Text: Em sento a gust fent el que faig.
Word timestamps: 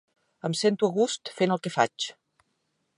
Em 0.47 0.55
sento 0.61 0.87
a 0.89 0.95
gust 0.95 1.31
fent 1.41 1.55
el 1.57 1.63
que 1.67 1.75
faig. 1.77 2.11